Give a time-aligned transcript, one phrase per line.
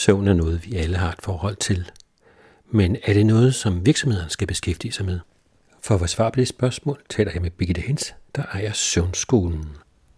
[0.00, 1.90] Søvn er noget, vi alle har et forhold til.
[2.70, 5.20] Men er det noget, som virksomhederne skal beskæftige sig med?
[5.80, 9.68] For at svar på det spørgsmål, taler jeg med Birgitte Hens, der ejer Søvnskolen.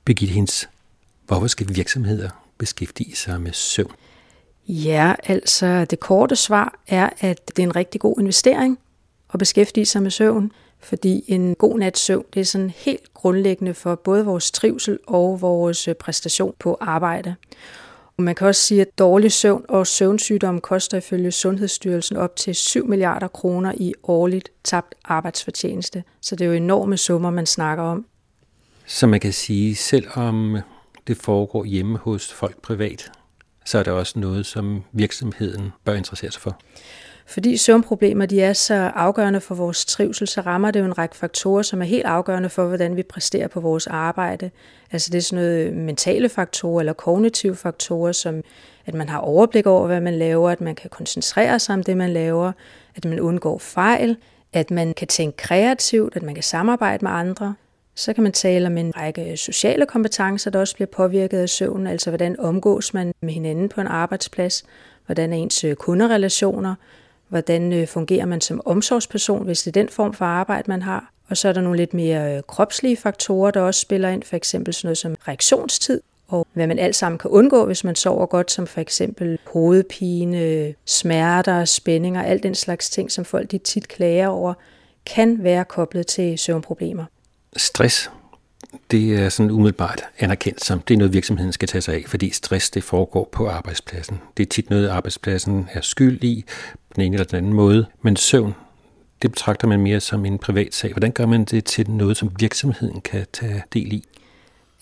[0.04, 0.68] Birgitte Hens,
[1.26, 3.92] hvorfor skal virksomheder beskæftige sig med søvn?
[4.68, 8.78] Ja, altså det korte svar er, at det er en rigtig god investering
[9.32, 13.74] at beskæftige sig med søvn, fordi en god nats søvn, det er sådan helt grundlæggende
[13.74, 17.34] for både vores trivsel og vores øh, præstation på arbejde.
[18.18, 22.86] Man kan også sige, at dårlig søvn og søvnsygdom koster ifølge Sundhedsstyrelsen op til 7
[22.86, 26.04] milliarder kroner i årligt tabt arbejdsfortjeneste.
[26.20, 28.06] Så det er jo enorme summer, man snakker om.
[28.86, 30.58] Så man kan sige, selvom
[31.06, 33.12] det foregår hjemme hos folk privat,
[33.64, 36.60] så er det også noget, som virksomheden bør interessere sig for.
[37.26, 41.16] Fordi søvnproblemer de er så afgørende for vores trivsel, så rammer det jo en række
[41.16, 44.50] faktorer, som er helt afgørende for, hvordan vi præsterer på vores arbejde.
[44.90, 48.42] Altså det er sådan noget mentale faktorer eller kognitive faktorer, som
[48.86, 51.96] at man har overblik over, hvad man laver, at man kan koncentrere sig om det,
[51.96, 52.52] man laver,
[52.94, 54.16] at man undgår fejl,
[54.52, 57.54] at man kan tænke kreativt, at man kan samarbejde med andre.
[57.94, 61.86] Så kan man tale om en række sociale kompetencer, der også bliver påvirket af søvn,
[61.86, 64.64] altså hvordan omgås man med hinanden på en arbejdsplads,
[65.06, 66.74] hvordan er ens øh, kunderelationer,
[67.32, 71.12] hvordan øh, fungerer man som omsorgsperson, hvis det er den form for arbejde, man har.
[71.28, 74.36] Og så er der nogle lidt mere øh, kropslige faktorer, der også spiller ind, for
[74.36, 78.26] eksempel sådan noget som reaktionstid, og hvad man alt sammen kan undgå, hvis man sover
[78.26, 83.88] godt, som for eksempel hovedpine, smerter, spændinger, alt den slags ting, som folk de tit
[83.88, 84.54] klager over,
[85.06, 87.04] kan være koblet til søvnproblemer.
[87.56, 88.10] Stress
[88.90, 92.30] det er sådan umiddelbart anerkendt som, det er noget virksomheden skal tage sig af, fordi
[92.30, 94.20] stress det foregår på arbejdspladsen.
[94.36, 96.44] Det er tit noget, arbejdspladsen er skyld i,
[96.92, 97.86] på den ene eller den anden måde.
[98.02, 98.54] Men søvn,
[99.22, 100.92] det betragter man mere som en privat sag.
[100.92, 104.04] Hvordan gør man det til noget, som virksomheden kan tage del i?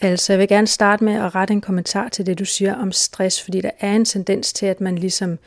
[0.01, 2.93] Altså, jeg vil gerne starte med at rette en kommentar til det, du siger om
[2.93, 5.39] stress, fordi der er en tendens til, at man ligesom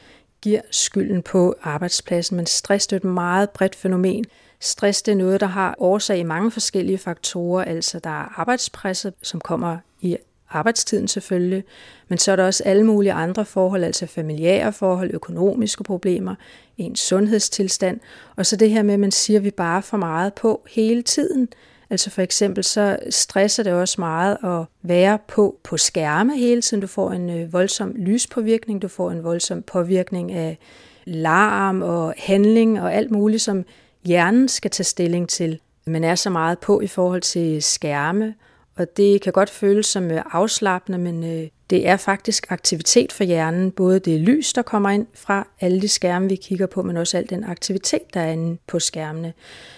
[0.42, 4.26] giver skylden på arbejdspladsen, men stress er et meget bredt fænomen.
[4.60, 9.14] Stress det er noget, der har årsag i mange forskellige faktorer, altså der er arbejdspresset,
[9.22, 10.18] som kommer i
[10.54, 11.64] arbejdstiden selvfølgelig,
[12.08, 16.36] men så er der også alle mulige andre forhold, altså familiære forhold, økonomiske problemer,
[16.78, 18.00] ens sundhedstilstand,
[18.36, 21.02] og så det her med, at man siger, at vi bare for meget på hele
[21.02, 21.48] tiden.
[21.90, 26.82] Altså for eksempel så stresser det også meget at være på på skærme hele tiden.
[26.82, 30.58] Du får en øh, voldsom lyspåvirkning, du får en voldsom påvirkning af
[31.06, 33.66] larm og handling og alt muligt, som
[34.06, 35.60] hjernen skal tage stilling til.
[35.86, 38.34] Man er så meget på i forhold til skærme,
[38.76, 43.24] og det kan godt føles som øh, afslappende, men øh, det er faktisk aktivitet for
[43.24, 43.72] hjernen.
[43.72, 47.18] Både det lys, der kommer ind fra alle de skærme, vi kigger på, men også
[47.18, 49.34] al den aktivitet, der er inde på skærmene.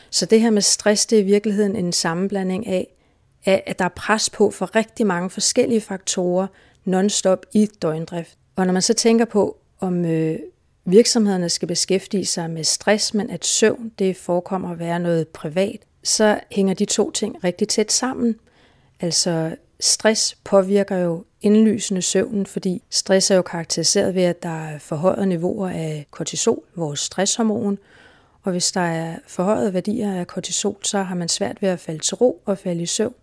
[0.09, 2.87] Så det her med stress, det er i virkeligheden en sammenblanding af,
[3.45, 6.47] at der er pres på for rigtig mange forskellige faktorer
[6.85, 8.37] non-stop i døgndrift.
[8.55, 10.39] Og når man så tænker på, om øh,
[10.85, 15.79] virksomhederne skal beskæftige sig med stress, men at søvn det forekommer at være noget privat,
[16.03, 18.35] så hænger de to ting rigtig tæt sammen.
[18.99, 24.79] Altså stress påvirker jo indlysende søvnen, fordi stress er jo karakteriseret ved, at der er
[24.79, 27.77] forhøjet niveauer af kortisol, vores stresshormon,
[28.43, 31.99] og hvis der er forhøjede værdier af kortisol, så har man svært ved at falde
[31.99, 33.13] til ro og falde i søvn.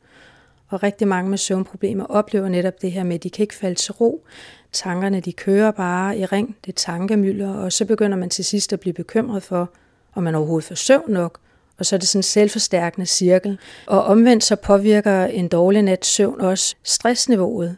[0.69, 3.75] Og rigtig mange med søvnproblemer oplever netop det her med, at de kan ikke falde
[3.75, 4.25] til ro.
[4.73, 8.73] Tankerne de kører bare i ring, det er tankemylder, og så begynder man til sidst
[8.73, 9.71] at blive bekymret for,
[10.15, 11.39] om man overhovedet får søvn nok,
[11.83, 13.59] og så er det sådan en selvforstærkende cirkel.
[13.87, 17.77] Og omvendt så påvirker en dårlig nat søvn også stressniveauet.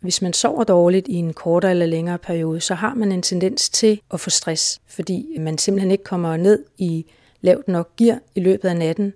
[0.00, 3.70] Hvis man sover dårligt i en kortere eller længere periode, så har man en tendens
[3.70, 7.06] til at få stress, fordi man simpelthen ikke kommer ned i
[7.40, 9.12] lavt nok gear i løbet af natten,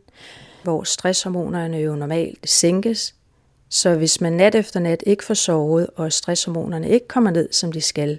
[0.62, 3.14] hvor stresshormonerne jo normalt sænkes.
[3.68, 7.72] Så hvis man nat efter nat ikke får sovet, og stresshormonerne ikke kommer ned, som
[7.72, 8.18] de skal,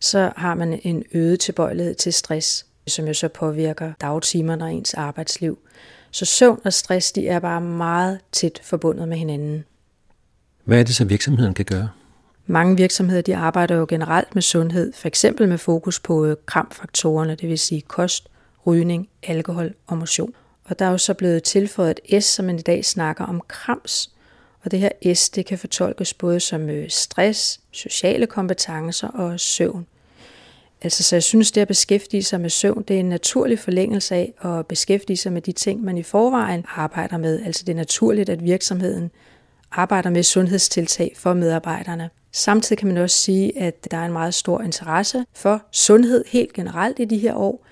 [0.00, 4.94] så har man en øget tilbøjelighed til stress, som jo så påvirker dagtimerne og ens
[4.94, 5.58] arbejdsliv.
[6.10, 9.64] Så søvn og stress, de er bare meget tæt forbundet med hinanden.
[10.64, 11.88] Hvad er det så virksomheden kan gøre?
[12.46, 17.34] Mange virksomheder de arbejder jo generelt med sundhed, for eksempel med fokus på øh, kramfaktorerne,
[17.34, 18.28] det vil sige kost,
[18.66, 20.32] rygning, alkohol og motion.
[20.64, 23.42] Og der er jo så blevet tilføjet et S, som man i dag snakker om
[23.48, 24.10] krams.
[24.64, 29.86] Og det her S, det kan fortolkes både som øh, stress, sociale kompetencer og søvn.
[30.82, 34.14] Altså, så jeg synes, det at beskæftige sig med søvn, det er en naturlig forlængelse
[34.14, 37.42] af at beskæftige sig med de ting, man i forvejen arbejder med.
[37.42, 39.10] Altså, det er naturligt, at virksomheden
[39.72, 42.10] arbejder med sundhedstiltag for medarbejderne.
[42.32, 46.52] Samtidig kan man også sige, at der er en meget stor interesse for sundhed helt
[46.52, 47.66] generelt i de her år.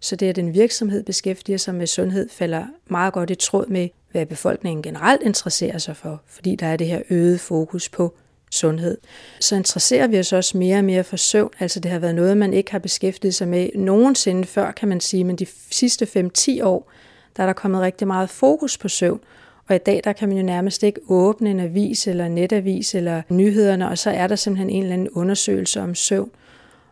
[0.00, 3.88] Så det, at en virksomhed beskæftiger sig med sundhed, falder meget godt i tråd med,
[4.12, 8.14] hvad befolkningen generelt interesserer sig for, fordi der er det her øget fokus på
[8.50, 8.98] sundhed.
[9.40, 11.50] Så interesserer vi os også mere og mere for søvn.
[11.60, 15.00] Altså det har været noget, man ikke har beskæftiget sig med nogensinde før, kan man
[15.00, 16.90] sige, men de sidste 5-10 år,
[17.36, 19.20] der er der kommet rigtig meget fokus på søvn.
[19.68, 23.22] Og i dag, der kan man jo nærmest ikke åbne en avis eller netavis eller
[23.28, 26.30] nyhederne, og så er der simpelthen en eller anden undersøgelse om søvn.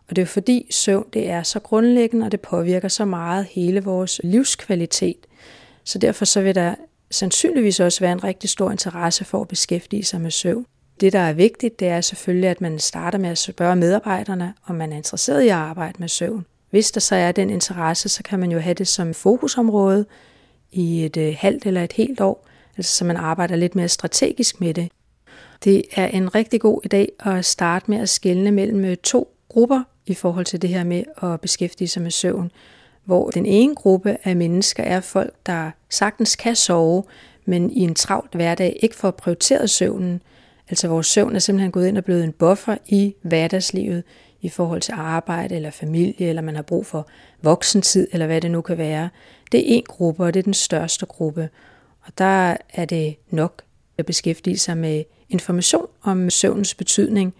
[0.09, 3.45] Og det er jo fordi søvn det er så grundlæggende, og det påvirker så meget
[3.45, 5.27] hele vores livskvalitet.
[5.83, 6.75] Så derfor så vil der
[7.11, 10.65] sandsynligvis også være en rigtig stor interesse for at beskæftige sig med søvn.
[10.99, 14.75] Det, der er vigtigt, det er selvfølgelig, at man starter med at spørge medarbejderne, om
[14.75, 16.45] man er interesseret i at arbejde med søvn.
[16.69, 20.05] Hvis der så er den interesse, så kan man jo have det som fokusområde
[20.71, 22.47] i et øh, halvt eller et helt år,
[22.77, 24.89] altså så man arbejder lidt mere strategisk med det.
[25.63, 29.83] Det er en rigtig god idé at starte med at skelne mellem øh, to grupper
[30.05, 32.51] i forhold til det her med at beskæftige sig med søvn,
[33.05, 37.03] hvor den ene gruppe af mennesker er folk, der sagtens kan sove,
[37.45, 40.21] men i en travlt hverdag ikke får prioriteret søvnen.
[40.69, 44.03] Altså vores søvn er simpelthen gået ind og blevet en buffer i hverdagslivet
[44.41, 47.07] i forhold til arbejde eller familie, eller man har brug for
[47.41, 49.09] voksentid, eller hvad det nu kan være.
[49.51, 51.49] Det er en gruppe, og det er den største gruppe.
[52.01, 53.61] Og der er det nok
[53.97, 57.33] at beskæftige sig med information om søvnens betydning,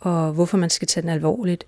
[0.00, 1.66] og hvorfor man skal tage den alvorligt.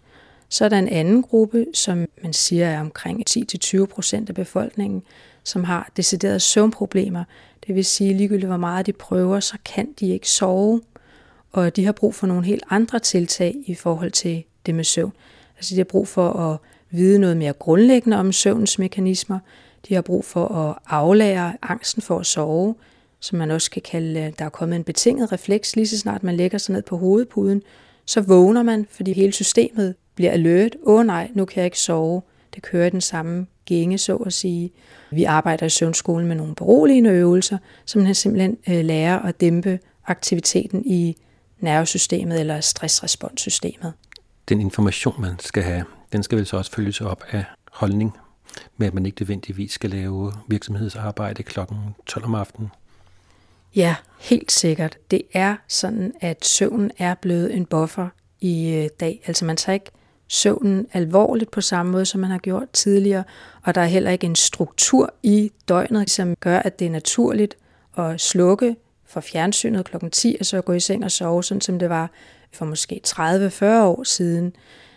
[0.48, 5.02] Så er der en anden gruppe, som man siger er omkring 10-20 procent af befolkningen,
[5.44, 7.24] som har deciderede søvnproblemer.
[7.66, 10.80] Det vil sige, ligegyldigt hvor meget de prøver, så kan de ikke sove.
[11.52, 15.12] Og de har brug for nogle helt andre tiltag i forhold til det med søvn.
[15.56, 16.58] Altså de har brug for at
[16.90, 19.38] vide noget mere grundlæggende om søvnens mekanismer.
[19.88, 22.74] De har brug for at aflære angsten for at sove,
[23.20, 26.36] som man også kan kalde, der er kommet en betinget refleks, lige så snart man
[26.36, 27.62] lægger sig ned på hovedpuden,
[28.04, 30.76] så vågner man, fordi hele systemet bliver alert.
[30.86, 32.22] Åh oh, nej, nu kan jeg ikke sove.
[32.54, 34.72] Det kører i den samme gænge, så at sige.
[35.10, 39.78] Vi arbejder i søvnskolen med nogle beroligende øvelser, som man simpelthen øh, lærer at dæmpe
[40.06, 41.16] aktiviteten i
[41.62, 43.92] nervesystemet eller stressresponssystemet.
[44.48, 48.16] Den information, man skal have, den skal vel så også følges op af holdning,
[48.76, 52.70] med at man ikke nødvendigvis skal lave virksomhedsarbejde klokken 12 om aftenen.
[53.74, 54.98] Ja, helt sikkert.
[55.10, 58.08] Det er sådan, at søvnen er blevet en buffer
[58.40, 59.22] i øh, dag.
[59.26, 59.90] Altså man tager ikke
[60.28, 63.24] søvnen alvorligt på samme måde, som man har gjort tidligere,
[63.62, 67.56] og der er heller ikke en struktur i døgnet, som gør, at det er naturligt
[67.96, 68.76] at slukke
[69.10, 69.96] for fjernsynet kl.
[70.12, 72.10] 10, og så gå i seng og sove, sådan som det var
[72.52, 74.52] for måske 30-40 år siden.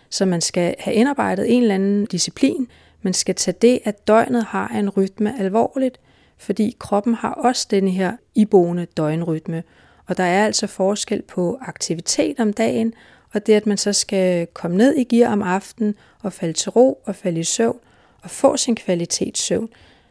[0.09, 2.67] Så man skal have indarbejdet en eller anden disciplin,
[3.01, 5.99] man skal tage det, at døgnet har en rytme alvorligt,
[6.37, 9.63] fordi kroppen har også denne her iboende døgnrytme.
[10.07, 12.93] Og der er altså forskel på aktivitet om dagen,
[13.33, 16.71] og det at man så skal komme ned i gear om aftenen og falde til
[16.71, 17.79] ro og falde i søvn
[18.21, 19.69] og få sin kvalitetssøvn.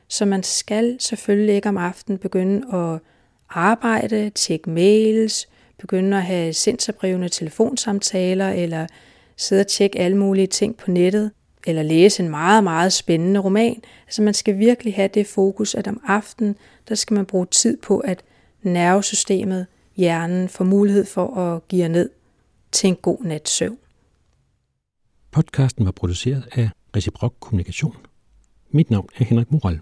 [0.09, 2.99] Så man skal selvfølgelig ikke om aftenen begynde at
[3.55, 8.87] arbejde, tjekke mails, begynde at have sindsoprivende telefonsamtaler eller
[9.37, 11.31] sidde og tjekke alle mulige ting på nettet
[11.67, 13.83] eller læse en meget, meget spændende roman.
[14.07, 16.57] Altså man skal virkelig have det fokus, at om aftenen,
[16.89, 18.23] der skal man bruge tid på, at
[18.63, 19.67] nervesystemet,
[19.97, 22.11] hjernen, får mulighed for at give ned
[22.73, 23.79] til en god nat søvn.
[25.31, 27.97] Podcasten var produceret af Reciprok Kommunikation.
[28.71, 29.81] Mit navn er Henrik Moral.